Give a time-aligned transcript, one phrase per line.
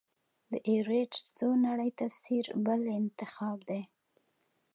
[0.51, 3.81] د ایورېټ څو نړۍ تفسیر بل انتخاب دی.